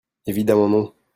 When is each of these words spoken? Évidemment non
Évidemment 0.25 0.67
non 0.67 0.95